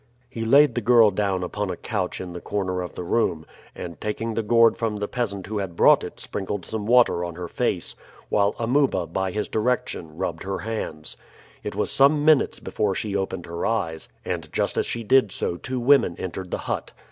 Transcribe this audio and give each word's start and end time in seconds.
He 0.31 0.43
laid 0.43 0.73
the 0.73 0.81
girl 0.81 1.11
down 1.11 1.43
upon 1.43 1.69
a 1.69 1.77
couch 1.77 2.19
in 2.19 2.33
the 2.33 2.41
corner 2.41 2.81
of 2.81 2.95
the 2.95 3.03
room, 3.03 3.45
and 3.75 4.01
taking 4.01 4.33
the 4.33 4.41
gourd 4.41 4.75
from 4.75 4.95
the 4.97 5.07
peasant 5.07 5.45
who 5.45 5.63
brought 5.67 6.03
it 6.03 6.19
sprinkled 6.19 6.65
some 6.65 6.87
water 6.87 7.23
on 7.23 7.35
her 7.35 7.47
face, 7.47 7.93
while 8.27 8.55
Amuba, 8.57 9.05
by 9.05 9.29
his 9.31 9.47
direction, 9.47 10.17
rubbed 10.17 10.41
her 10.41 10.57
hands. 10.57 11.17
It 11.61 11.75
was 11.75 11.91
some 11.91 12.25
minutes 12.25 12.59
before 12.59 12.95
she 12.95 13.15
opened 13.15 13.45
her 13.45 13.63
eyes, 13.63 14.09
and 14.25 14.51
just 14.51 14.75
as 14.75 14.87
she 14.87 15.03
did 15.03 15.31
so 15.31 15.55
two 15.55 15.79
women 15.79 16.15
entered 16.17 16.49
the 16.49 16.57
hut. 16.65 16.93